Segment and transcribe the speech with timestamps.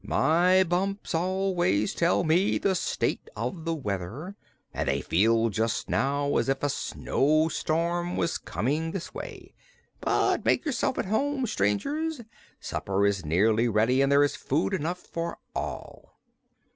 [0.03, 4.35] "My bumps always tell me the state of the weather,
[4.73, 9.53] and they feel just now as if a snowstorm was coming this way.
[9.99, 12.19] But make yourselves at home, strangers.
[12.59, 16.15] Supper is nearly ready and there is food enough for all."